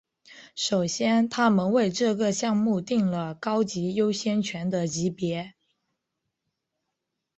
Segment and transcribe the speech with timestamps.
[0.55, 5.53] 首先他们为这个项目订了高级优先权的级别。